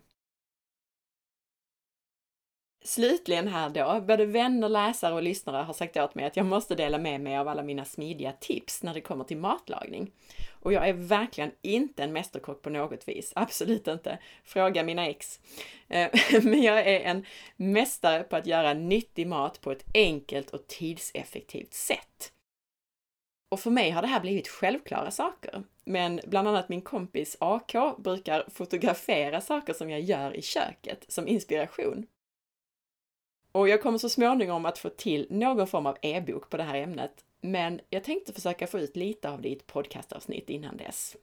Slutligen 2.85 3.49
här 3.49 3.71
då, 3.71 4.01
både 4.01 4.27
vänner, 4.27 4.69
läsare 4.69 5.15
och 5.15 5.23
lyssnare 5.23 5.63
har 5.63 5.75
sagt 5.75 5.97
åt 5.97 6.15
mig 6.15 6.25
att 6.25 6.37
jag 6.37 6.47
måste 6.47 6.75
dela 6.75 6.99
med 6.99 7.21
mig 7.21 7.37
av 7.37 7.49
alla 7.49 7.63
mina 7.63 7.85
smidiga 7.85 8.33
tips 8.33 8.83
när 8.83 8.95
det 8.95 9.01
kommer 9.01 9.25
till 9.25 9.37
matlagning. 9.37 10.11
Och 10.51 10.73
jag 10.73 10.89
är 10.89 10.93
verkligen 10.93 11.53
inte 11.63 12.03
en 12.03 12.13
mästerkock 12.13 12.63
på 12.63 12.71
något 12.71 13.09
vis, 13.09 13.33
absolut 13.37 13.89
inte. 13.89 14.19
Fråga 14.45 14.83
mina 14.83 15.07
ex. 15.07 15.41
Eh, 15.89 16.11
men 16.43 16.63
jag 16.63 16.79
är 16.79 17.01
en 17.01 17.27
mästare 17.57 18.23
på 18.23 18.37
att 18.37 18.47
göra 18.47 18.75
nyttig 18.75 19.27
mat 19.27 19.61
på 19.61 19.73
ett 19.73 19.85
enkelt 19.95 20.51
och 20.51 20.67
tidseffektivt 20.67 21.75
sätt. 21.75 22.33
Och 23.51 23.61
för 23.61 23.71
mig 23.71 23.91
har 23.91 24.03
det 24.03 24.09
här 24.09 24.21
blivit 24.21 24.49
självklara 24.49 25.11
saker. 25.11 25.63
Men 25.85 26.21
bland 26.27 26.49
annat 26.49 26.69
min 26.69 26.83
kompis 26.83 27.37
AK 27.41 27.75
brukar 27.99 28.45
fotografera 28.55 29.41
saker 29.41 29.73
som 29.73 29.91
jag 29.91 30.01
gör 30.01 30.37
i 30.37 30.43
köket 30.43 31.05
som 31.09 31.29
inspiration. 31.29 32.07
Och 33.53 33.69
jag 33.69 33.83
kommer 33.83 33.99
så 33.99 34.09
småningom 34.09 34.67
att 34.67 34.79
få 34.79 34.89
till 34.89 35.27
någon 35.31 35.67
form 35.67 35.87
av 35.87 35.97
e-bok 36.03 36.51
på 36.51 36.57
det 36.57 36.63
här 36.63 36.75
ämnet, 36.75 37.25
men 37.41 37.81
jag 37.91 38.05
tänkte 38.05 38.33
försöka 38.33 38.67
få 38.67 38.79
ut 38.79 38.97
lite 38.97 39.31
av 39.31 39.43
det 39.43 39.49
i 39.49 39.53
ett 39.53 39.67
podcastavsnitt 39.67 40.51
innan 40.51 40.77
dess. 40.77 41.17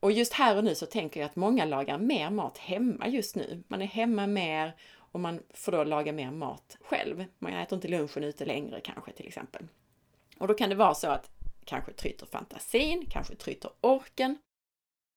Och 0.00 0.12
just 0.12 0.32
här 0.32 0.56
och 0.56 0.64
nu 0.64 0.74
så 0.74 0.86
tänker 0.86 1.20
jag 1.20 1.26
att 1.26 1.36
många 1.36 1.64
lagar 1.64 1.98
mer 1.98 2.30
mat 2.30 2.58
hemma 2.58 3.08
just 3.08 3.36
nu. 3.36 3.62
Man 3.68 3.82
är 3.82 3.86
hemma 3.86 4.26
mer 4.26 4.76
och 4.96 5.20
man 5.20 5.42
får 5.50 5.72
då 5.72 5.84
laga 5.84 6.12
mer 6.12 6.30
mat 6.30 6.76
själv. 6.80 7.24
Man 7.38 7.52
äter 7.52 7.76
inte 7.76 7.88
lunchen 7.88 8.24
ute 8.24 8.44
längre 8.44 8.80
kanske 8.80 9.12
till 9.12 9.26
exempel. 9.26 9.66
Och 10.38 10.48
då 10.48 10.54
kan 10.54 10.68
det 10.68 10.74
vara 10.74 10.94
så 10.94 11.08
att 11.08 11.30
kanske 11.64 11.92
tryter 11.92 12.26
fantasin, 12.26 13.06
kanske 13.10 13.34
tryter 13.34 13.70
orken. 13.80 14.38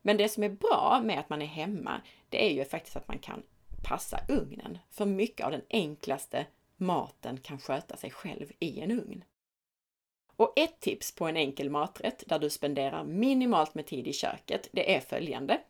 Men 0.03 0.17
det 0.17 0.29
som 0.29 0.43
är 0.43 0.49
bra 0.49 1.01
med 1.03 1.19
att 1.19 1.29
man 1.29 1.41
är 1.41 1.45
hemma, 1.45 2.01
det 2.29 2.45
är 2.45 2.53
ju 2.53 2.65
faktiskt 2.65 2.95
att 2.95 3.07
man 3.07 3.19
kan 3.19 3.43
passa 3.83 4.19
ugnen. 4.27 4.77
För 4.89 5.05
mycket 5.05 5.45
av 5.45 5.51
den 5.51 5.65
enklaste 5.69 6.45
maten 6.77 7.37
kan 7.37 7.59
sköta 7.59 7.97
sig 7.97 8.11
själv 8.11 8.51
i 8.59 8.79
en 8.79 8.91
ugn. 8.91 9.23
Och 10.35 10.53
ett 10.55 10.79
tips 10.79 11.15
på 11.15 11.27
en 11.27 11.37
enkel 11.37 11.69
maträtt 11.69 12.23
där 12.27 12.39
du 12.39 12.49
spenderar 12.49 13.03
minimalt 13.03 13.75
med 13.75 13.85
tid 13.85 14.07
i 14.07 14.13
köket, 14.13 14.69
det 14.71 14.95
är 14.95 14.99
följande. 14.99 15.61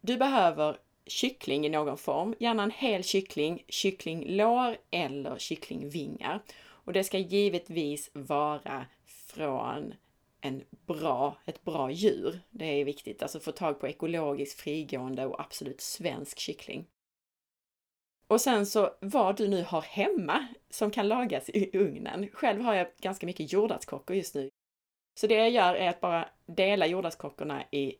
Du 0.00 0.16
behöver 0.16 0.78
kyckling 1.06 1.66
i 1.66 1.68
någon 1.68 1.98
form, 1.98 2.34
gärna 2.38 2.62
en 2.62 2.70
hel 2.70 3.04
kyckling, 3.04 3.64
kycklinglår 3.68 4.76
eller 4.90 5.38
kycklingvingar. 5.38 6.42
Och 6.62 6.92
det 6.92 7.04
ska 7.04 7.18
givetvis 7.18 8.10
vara 8.12 8.86
från 9.04 9.94
en 10.40 10.64
bra, 10.86 11.36
ett 11.44 11.64
bra 11.64 11.90
djur. 11.90 12.40
Det 12.50 12.64
är 12.64 12.84
viktigt, 12.84 13.22
alltså 13.22 13.40
få 13.40 13.52
tag 13.52 13.80
på 13.80 13.88
ekologiskt 13.88 14.60
frigående 14.60 15.26
och 15.26 15.40
absolut 15.40 15.80
svensk 15.80 16.38
kyckling. 16.38 16.86
Och 18.32 18.40
sen 18.40 18.66
så 18.66 18.90
vad 19.00 19.36
du 19.36 19.48
nu 19.48 19.62
har 19.62 19.82
hemma 19.82 20.46
som 20.70 20.90
kan 20.90 21.08
lagas 21.08 21.48
i 21.48 21.70
ugnen. 21.78 22.28
Själv 22.32 22.60
har 22.60 22.74
jag 22.74 22.86
ganska 23.00 23.26
mycket 23.26 23.52
jordärtskockor 23.52 24.16
just 24.16 24.34
nu. 24.34 24.50
Så 25.20 25.26
det 25.26 25.34
jag 25.34 25.50
gör 25.50 25.74
är 25.74 25.88
att 25.88 26.00
bara 26.00 26.28
dela 26.46 26.86
jordärtskockorna 26.86 27.62
i 27.70 27.94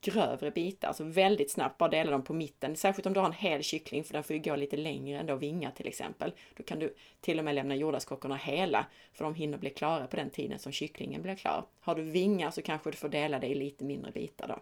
grövre 0.00 0.50
bitar, 0.50 0.88
alltså 0.88 1.04
väldigt 1.04 1.50
snabbt 1.50 1.78
bara 1.78 1.90
dela 1.90 2.10
dem 2.10 2.22
på 2.22 2.34
mitten. 2.34 2.76
Särskilt 2.76 3.06
om 3.06 3.12
du 3.12 3.20
har 3.20 3.26
en 3.26 3.32
hel 3.32 3.62
kyckling, 3.62 4.04
för 4.04 4.12
den 4.12 4.24
får 4.24 4.36
ju 4.36 4.42
gå 4.42 4.56
lite 4.56 4.76
längre 4.76 5.18
än 5.18 5.26
då 5.26 5.36
vingar 5.36 5.70
till 5.70 5.86
exempel. 5.86 6.32
Då 6.56 6.62
kan 6.62 6.78
du 6.78 6.94
till 7.20 7.38
och 7.38 7.44
med 7.44 7.54
lämna 7.54 7.76
jordärtskockorna 7.76 8.36
hela, 8.36 8.86
för 9.12 9.24
de 9.24 9.34
hinner 9.34 9.58
bli 9.58 9.70
klara 9.70 10.06
på 10.06 10.16
den 10.16 10.30
tiden 10.30 10.58
som 10.58 10.72
kycklingen 10.72 11.22
blir 11.22 11.34
klar. 11.34 11.64
Har 11.80 11.94
du 11.94 12.02
vingar 12.02 12.50
så 12.50 12.62
kanske 12.62 12.90
du 12.90 12.96
får 12.96 13.08
dela 13.08 13.38
det 13.38 13.46
i 13.46 13.54
lite 13.54 13.84
mindre 13.84 14.12
bitar 14.12 14.48
då. 14.48 14.58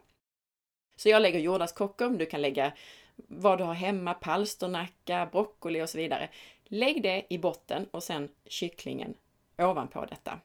Så 0.97 1.09
jag 1.09 1.23
lägger 1.23 1.39
jordärtskockor, 1.39 2.11
du 2.11 2.27
kan 2.27 2.43
lägga 2.43 2.73
vad 3.17 3.59
du 3.59 3.65
har 3.65 3.75
hemma, 3.75 4.15
palsternacka, 4.15 5.29
broccoli 5.33 5.83
och 5.83 5.89
så 5.89 5.99
vidare. 5.99 6.31
Lägg 6.65 7.03
det 7.03 7.27
i 7.31 7.39
botten 7.39 7.87
och 7.91 8.03
sen 8.03 8.29
kycklingen 8.47 9.15
ovanpå 9.59 10.07
detta. 10.07 10.41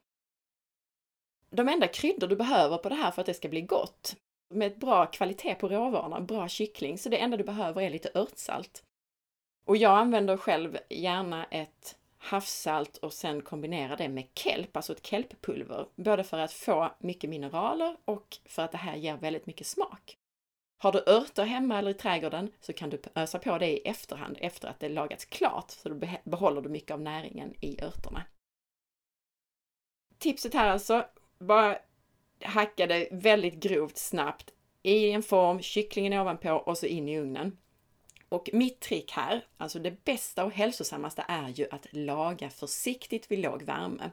de 1.49 1.69
enda 1.69 1.87
kryddor 1.87 2.27
du 2.27 2.35
behöver 2.35 2.77
på 2.77 2.89
det 2.89 2.95
här 2.95 3.11
för 3.11 3.21
att 3.21 3.25
det 3.25 3.33
ska 3.33 3.49
bli 3.49 3.61
gott, 3.61 4.15
med 4.49 4.79
bra 4.79 5.05
kvalitet 5.05 5.55
på 5.55 5.67
råvarorna, 5.67 6.21
bra 6.21 6.47
kyckling, 6.47 6.97
så 6.97 7.09
det 7.09 7.17
enda 7.17 7.37
du 7.37 7.43
behöver 7.43 7.81
är 7.81 7.89
lite 7.89 8.11
örtsalt. 8.15 8.83
Och 9.65 9.77
jag 9.77 9.97
använder 9.97 10.37
själv 10.37 10.77
gärna 10.89 11.45
ett 11.45 11.97
havssalt 12.17 12.97
och 12.97 13.13
sen 13.13 13.41
kombinera 13.41 13.95
det 13.95 14.09
med 14.09 14.27
kelp, 14.35 14.75
alltså 14.75 14.93
ett 14.93 15.05
kelppulver, 15.05 15.87
både 15.95 16.23
för 16.23 16.37
att 16.37 16.53
få 16.53 16.91
mycket 16.99 17.29
mineraler 17.29 17.97
och 18.05 18.37
för 18.45 18.61
att 18.61 18.71
det 18.71 18.77
här 18.77 18.95
ger 18.95 19.17
väldigt 19.17 19.45
mycket 19.45 19.67
smak. 19.67 20.18
Har 20.81 20.91
du 20.91 21.03
örter 21.07 21.43
hemma 21.43 21.77
eller 21.77 21.91
i 21.91 21.93
trädgården 21.93 22.51
så 22.59 22.73
kan 22.73 22.89
du 22.89 23.01
ösa 23.15 23.39
på 23.39 23.57
det 23.57 23.67
i 23.67 23.77
efterhand 23.77 24.37
efter 24.41 24.67
att 24.67 24.79
det 24.79 24.89
lagats 24.89 25.25
klart, 25.25 25.71
så 25.71 25.89
då 25.89 26.07
behåller 26.23 26.61
du 26.61 26.69
mycket 26.69 26.91
av 26.91 27.01
näringen 27.01 27.53
i 27.61 27.81
örterna. 27.81 28.23
Tipset 30.17 30.53
här 30.53 30.69
alltså, 30.69 31.05
bara 31.39 31.77
hacka 32.43 32.87
det 32.87 33.07
väldigt 33.11 33.53
grovt 33.53 33.97
snabbt 33.97 34.53
i 34.83 35.11
en 35.11 35.23
form, 35.23 35.61
kycklingen 35.61 36.13
ovanpå 36.13 36.51
och 36.51 36.77
så 36.77 36.85
in 36.85 37.09
i 37.09 37.19
ugnen. 37.19 37.57
Och 38.29 38.49
mitt 38.53 38.79
trick 38.79 39.11
här, 39.11 39.45
alltså 39.57 39.79
det 39.79 40.05
bästa 40.05 40.45
och 40.45 40.51
hälsosammaste 40.51 41.25
är 41.27 41.49
ju 41.49 41.67
att 41.71 41.87
laga 41.91 42.49
försiktigt 42.49 43.31
vid 43.31 43.39
låg 43.39 43.63
värme. 43.63 44.11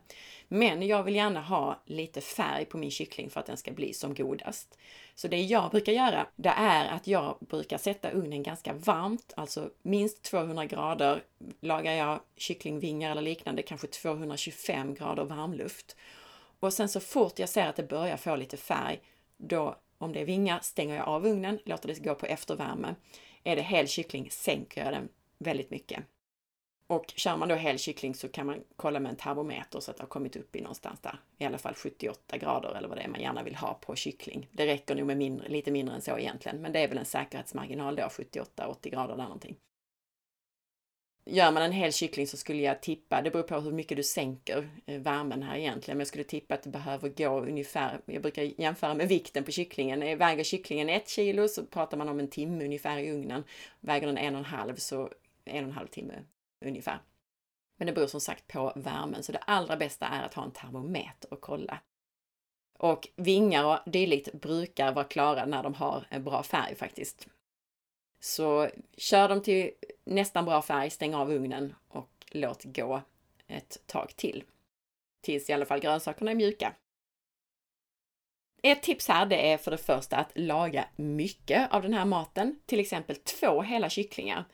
Men 0.48 0.86
jag 0.86 1.02
vill 1.02 1.14
gärna 1.14 1.40
ha 1.40 1.82
lite 1.86 2.20
färg 2.20 2.64
på 2.64 2.78
min 2.78 2.90
kyckling 2.90 3.30
för 3.30 3.40
att 3.40 3.46
den 3.46 3.56
ska 3.56 3.72
bli 3.72 3.94
som 3.94 4.14
godast. 4.14 4.78
Så 5.14 5.28
det 5.28 5.40
jag 5.40 5.70
brukar 5.70 5.92
göra, 5.92 6.26
det 6.36 6.48
är 6.56 6.86
att 6.88 7.06
jag 7.06 7.36
brukar 7.40 7.78
sätta 7.78 8.10
ugnen 8.10 8.42
ganska 8.42 8.72
varmt, 8.72 9.32
alltså 9.36 9.70
minst 9.82 10.22
200 10.22 10.66
grader. 10.66 11.22
Lagar 11.60 11.92
jag 11.92 12.20
kycklingvingar 12.36 13.10
eller 13.10 13.22
liknande, 13.22 13.62
kanske 13.62 13.86
225 13.86 14.94
grader 14.94 15.24
varmluft. 15.24 15.96
Och 16.60 16.72
sen 16.72 16.88
så 16.88 17.00
fort 17.00 17.38
jag 17.38 17.48
ser 17.48 17.66
att 17.66 17.76
det 17.76 17.88
börjar 17.88 18.16
få 18.16 18.36
lite 18.36 18.56
färg, 18.56 19.00
då 19.36 19.76
om 19.98 20.12
det 20.12 20.20
är 20.20 20.24
vingar 20.24 20.58
stänger 20.62 20.96
jag 20.96 21.08
av 21.08 21.26
ugnen, 21.26 21.58
låter 21.64 21.88
det 21.88 22.04
gå 22.04 22.14
på 22.14 22.26
eftervärme. 22.26 22.94
Är 23.46 23.56
det 23.56 23.62
hel 23.62 23.88
kyckling 23.88 24.30
sänker 24.30 24.84
jag 24.84 24.92
den 24.92 25.08
väldigt 25.38 25.70
mycket. 25.70 26.04
Och 26.86 27.12
kör 27.16 27.36
man 27.36 27.48
då 27.48 27.54
hel 27.54 27.78
kyckling 27.78 28.14
så 28.14 28.28
kan 28.28 28.46
man 28.46 28.64
kolla 28.76 29.00
med 29.00 29.10
en 29.10 29.16
termometer 29.16 29.80
så 29.80 29.90
att 29.90 29.96
det 29.96 30.02
har 30.02 30.08
kommit 30.08 30.36
upp 30.36 30.56
i 30.56 30.60
någonstans 30.60 31.00
där, 31.00 31.18
i 31.38 31.44
alla 31.44 31.58
fall 31.58 31.74
78 31.74 32.38
grader 32.38 32.74
eller 32.74 32.88
vad 32.88 32.98
det 32.98 33.02
är 33.02 33.08
man 33.08 33.20
gärna 33.20 33.42
vill 33.42 33.54
ha 33.54 33.74
på 33.74 33.96
kyckling. 33.96 34.48
Det 34.52 34.66
räcker 34.66 34.94
nog 34.94 35.06
med 35.06 35.16
mindre, 35.16 35.48
lite 35.48 35.70
mindre 35.70 35.94
än 35.94 36.02
så 36.02 36.18
egentligen, 36.18 36.62
men 36.62 36.72
det 36.72 36.80
är 36.80 36.88
väl 36.88 36.98
en 36.98 37.04
säkerhetsmarginal 37.04 37.96
då, 37.96 38.02
78-80 38.02 38.90
grader 38.90 39.16
där 39.16 39.24
någonting. 39.24 39.56
Gör 41.28 41.52
man 41.52 41.62
en 41.62 41.72
hel 41.72 41.92
kyckling 41.92 42.26
så 42.26 42.36
skulle 42.36 42.62
jag 42.62 42.82
tippa, 42.82 43.22
det 43.22 43.30
beror 43.30 43.42
på 43.42 43.60
hur 43.60 43.72
mycket 43.72 43.96
du 43.96 44.02
sänker 44.02 44.68
eh, 44.86 45.00
värmen 45.00 45.42
här 45.42 45.56
egentligen, 45.56 45.96
men 45.96 46.00
jag 46.00 46.08
skulle 46.08 46.24
tippa 46.24 46.54
att 46.54 46.62
det 46.62 46.70
behöver 46.70 47.08
gå 47.08 47.40
ungefär, 47.40 48.00
jag 48.06 48.22
brukar 48.22 48.60
jämföra 48.60 48.94
med 48.94 49.08
vikten 49.08 49.44
på 49.44 49.50
kycklingen. 49.50 50.02
Eh, 50.02 50.16
väger 50.16 50.44
kycklingen 50.44 50.88
ett 50.88 51.08
kilo 51.08 51.48
så 51.48 51.66
pratar 51.66 51.96
man 51.96 52.08
om 52.08 52.20
en 52.20 52.28
timme 52.28 52.64
ungefär 52.64 52.98
i 52.98 53.10
ugnen. 53.10 53.44
Väger 53.80 54.06
den 54.06 54.18
en 54.18 54.34
och 54.34 54.38
en 54.38 54.44
halv 54.44 54.76
så 54.76 55.00
en 55.44 55.64
och 55.64 55.70
en 55.70 55.72
halv 55.72 55.86
timme 55.86 56.14
ungefär. 56.64 56.98
Men 57.78 57.86
det 57.86 57.92
beror 57.92 58.06
som 58.06 58.20
sagt 58.20 58.48
på 58.48 58.72
värmen, 58.76 59.22
så 59.22 59.32
det 59.32 59.38
allra 59.38 59.76
bästa 59.76 60.06
är 60.06 60.22
att 60.22 60.34
ha 60.34 60.44
en 60.44 60.52
termometer 60.52 61.32
och 61.32 61.40
kolla. 61.40 61.78
Och 62.78 63.08
vingar 63.16 63.64
och 63.64 63.90
dylikt 63.90 64.32
brukar 64.32 64.92
vara 64.92 65.04
klara 65.04 65.46
när 65.46 65.62
de 65.62 65.74
har 65.74 66.06
en 66.08 66.24
bra 66.24 66.42
färg 66.42 66.74
faktiskt. 66.74 67.28
Så 68.20 68.70
kör 68.96 69.28
dem 69.28 69.42
till 69.42 69.70
nästan 70.04 70.44
bra 70.44 70.62
färg, 70.62 70.90
stäng 70.90 71.14
av 71.14 71.32
ugnen 71.32 71.74
och 71.88 72.10
låt 72.30 72.64
gå 72.64 73.02
ett 73.46 73.86
tag 73.86 74.16
till. 74.16 74.44
Tills 75.20 75.50
i 75.50 75.52
alla 75.52 75.66
fall 75.66 75.80
grönsakerna 75.80 76.30
är 76.30 76.34
mjuka. 76.34 76.72
Ett 78.62 78.82
tips 78.82 79.08
här 79.08 79.26
det 79.26 79.52
är 79.52 79.58
för 79.58 79.70
det 79.70 79.78
första 79.78 80.16
att 80.16 80.30
laga 80.34 80.88
mycket 80.96 81.72
av 81.72 81.82
den 81.82 81.94
här 81.94 82.04
maten, 82.04 82.60
till 82.66 82.80
exempel 82.80 83.16
två 83.16 83.62
hela 83.62 83.90
kycklingar. 83.90 84.44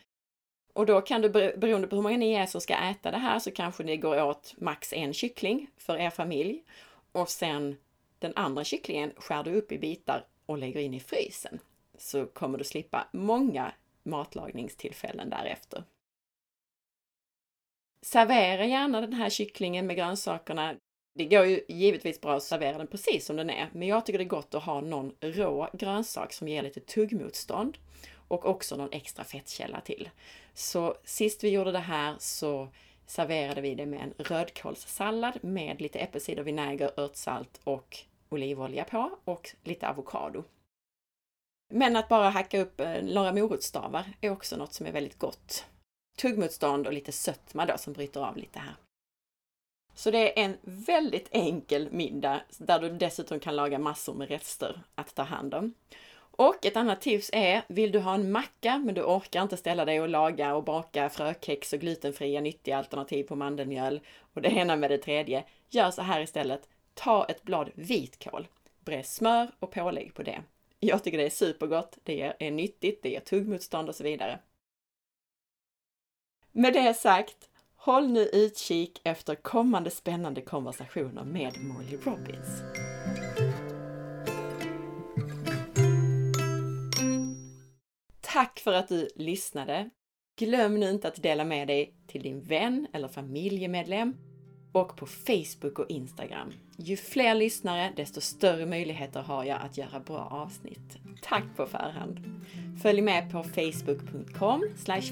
Och 0.75 0.87
då 0.87 1.01
kan 1.01 1.23
du, 1.23 1.29
beroende 1.29 1.89
på 1.89 1.97
hur 1.97 2.03
många 2.03 2.17
ni 2.17 2.33
är 2.33 2.47
som 2.47 2.61
ska 2.61 2.75
äta 2.75 3.11
det 3.11 3.19
här, 3.19 3.39
så 3.39 3.51
kanske 3.51 3.83
det 3.83 3.97
går 3.97 4.23
åt 4.23 4.55
max 4.57 4.93
en 4.93 5.15
kyckling 5.15 5.71
för 5.77 5.97
er 5.97 6.11
familj. 6.11 6.65
Och 7.13 7.29
sen 7.29 7.77
den 8.19 8.33
andra 8.37 8.65
kycklingen 8.65 9.13
skär 9.17 9.43
du 9.43 9.55
upp 9.55 9.73
i 9.73 9.79
bitar 9.79 10.27
och 10.47 10.59
lägger 10.59 10.81
in 10.81 10.95
i 10.95 11.01
frysen. 11.01 11.59
Så 12.03 12.27
kommer 12.27 12.59
du 12.59 12.65
slippa 12.65 13.09
många 13.13 13.73
matlagningstillfällen 14.03 15.31
därefter. 15.31 15.85
Servera 18.03 18.67
gärna 18.67 19.01
den 19.01 19.13
här 19.13 19.31
kycklingen 19.31 19.87
med 19.87 19.97
grönsakerna. 19.97 20.75
Det 21.15 21.25
går 21.25 21.45
ju 21.45 21.65
givetvis 21.69 22.21
bra 22.21 22.37
att 22.37 22.43
servera 22.43 22.79
den 22.79 22.87
precis 22.87 23.27
som 23.27 23.37
den 23.37 23.51
är, 23.51 23.71
men 23.73 23.89
jag 23.89 24.07
tycker 24.07 24.19
det 24.19 24.25
är 24.25 24.29
gott 24.29 24.55
att 24.55 24.65
ha 24.65 24.81
någon 24.81 25.15
rå 25.21 25.69
grönsak 25.73 26.33
som 26.33 26.49
ger 26.49 26.63
lite 26.63 26.81
tuggmotstånd 26.81 27.79
och 28.29 28.47
också 28.47 28.77
någon 28.77 28.93
extra 28.93 29.25
fettkälla 29.25 29.81
till. 29.81 30.11
Så 30.55 30.97
sist 31.05 31.45
vi 31.45 31.49
gjorde 31.51 31.73
det 31.73 31.79
här 31.79 32.17
så 32.19 32.69
serverade 33.07 33.61
vi 33.61 33.75
det 33.75 33.87
med 33.87 34.01
en 34.01 34.15
rödkålssallad 34.19 35.45
med 35.45 35.81
lite 35.81 35.99
äppelcidervinäger, 35.99 37.01
örtsalt 37.01 37.61
och 37.65 37.99
olivolja 38.29 38.85
på 38.85 39.19
och 39.25 39.51
lite 39.65 39.89
avokado. 39.89 40.45
Men 41.75 41.97
att 41.97 42.09
bara 42.09 42.29
hacka 42.29 42.61
upp 42.61 42.81
eh, 42.81 43.03
några 43.03 43.33
morotsstavar 43.33 44.05
är 44.21 44.31
också 44.31 44.57
något 44.57 44.73
som 44.73 44.87
är 44.87 44.93
väldigt 44.93 45.19
gott. 45.19 45.67
Tuggmotstånd 46.19 46.87
och 46.87 46.93
lite 46.93 47.13
sötma 47.13 47.67
då 47.67 47.79
som 47.79 47.93
bryter 47.93 48.21
av 48.21 48.37
lite 48.37 48.59
här. 48.59 48.75
Så 49.95 50.11
det 50.11 50.41
är 50.41 50.45
en 50.45 50.57
väldigt 50.63 51.29
enkel 51.31 51.89
middag 51.93 52.41
där 52.59 52.81
du 52.81 52.89
dessutom 52.89 53.41
kan 53.41 53.57
laga 53.57 53.79
massor 53.79 54.15
med 54.15 54.29
rester 54.29 54.83
att 54.95 55.15
ta 55.15 55.23
hand 55.23 55.55
om. 55.55 55.75
Och 56.15 56.67
ett 56.67 56.77
annat 56.77 57.01
tips 57.01 57.31
är, 57.33 57.63
vill 57.69 57.93
du 57.93 57.99
ha 57.99 58.15
en 58.15 58.33
macka 58.33 58.79
men 58.79 58.95
du 58.95 59.03
orkar 59.03 59.43
inte 59.43 59.57
ställa 59.57 59.85
dig 59.85 60.01
och 60.01 60.09
laga 60.09 60.55
och 60.55 60.65
baka 60.65 61.09
frökex 61.09 61.73
och 61.73 61.81
glutenfria 61.81 62.41
nyttiga 62.41 62.79
alternativ 62.79 63.25
på 63.25 63.37
mandelmjöl 63.37 64.01
och 64.35 64.43
det 64.43 64.49
ena 64.49 64.77
med 64.77 64.91
det 64.91 64.99
tredje, 64.99 65.45
gör 65.71 65.91
så 65.91 66.03
här 66.03 66.21
istället. 66.21 66.69
Ta 66.95 67.25
ett 67.25 67.43
blad 67.43 67.71
vitkål, 67.75 68.49
bre 68.81 69.03
smör 69.03 69.51
och 69.59 69.71
pålägg 69.71 70.15
på 70.15 70.23
det. 70.23 70.43
Jag 70.85 71.05
tycker 71.05 71.19
det 71.19 71.27
är 71.27 71.31
supergott, 71.31 71.99
det 72.03 72.35
är 72.39 72.51
nyttigt, 72.51 73.03
det 73.03 73.09
ger 73.09 73.21
tuggmotstånd 73.21 73.89
och 73.89 73.95
så 73.95 74.05
vidare. 74.05 74.39
Med 76.53 76.73
det 76.73 76.95
sagt, 76.95 77.51
håll 77.75 78.09
nu 78.09 78.21
utkik 78.21 79.01
efter 79.05 79.35
kommande 79.35 79.91
spännande 79.91 80.41
konversationer 80.41 81.25
med 81.25 81.53
Molly 81.65 81.97
Robbins. 81.97 82.63
Tack 88.21 88.61
för 88.61 88.73
att 88.73 88.89
du 88.89 89.09
lyssnade! 89.17 89.91
Glöm 90.37 90.81
nu 90.81 90.91
inte 90.91 91.09
att 91.09 91.23
dela 91.23 91.45
med 91.45 91.69
dig 91.69 91.95
till 92.07 92.23
din 92.23 92.43
vän 92.43 92.87
eller 92.93 93.09
familjemedlem 93.09 94.32
och 94.73 94.97
på 94.97 95.07
Facebook 95.07 95.79
och 95.79 95.91
Instagram. 95.91 96.53
Ju 96.77 96.97
fler 96.97 97.35
lyssnare, 97.35 97.93
desto 97.97 98.21
större 98.21 98.67
möjligheter 98.67 99.21
har 99.21 99.45
jag 99.45 99.61
att 99.63 99.79
göra 99.79 100.01
bra 100.01 100.29
avsnitt. 100.31 100.99
Tack 101.23 101.45
på 101.57 101.67
förhand! 101.67 102.21
Följ 102.83 103.01
med 103.01 103.33
på 103.33 103.43
facebook.com 103.43 104.65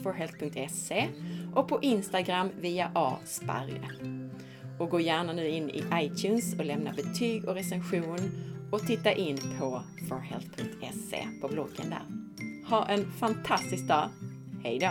forhealth.se 0.03 1.09
och 1.55 1.68
på 1.68 1.79
Instagram 1.83 2.51
via 2.61 2.90
asparre. 2.94 3.88
Och 4.79 4.90
gå 4.90 5.01
gärna 5.01 5.33
nu 5.33 5.49
in 5.49 5.70
i 5.70 5.85
iTunes 5.94 6.55
och 6.59 6.64
lämna 6.64 6.92
betyg 6.92 7.44
och 7.49 7.55
recension 7.55 8.18
och 8.70 8.81
titta 8.81 9.12
in 9.12 9.38
på 9.59 9.83
forhealth.se 10.09 11.29
på 11.40 11.49
bloggen 11.49 11.90
där. 11.90 12.03
Ha 12.70 12.87
en 12.87 13.12
fantastisk 13.12 13.88
dag! 13.88 14.09
Hejdå! 14.62 14.90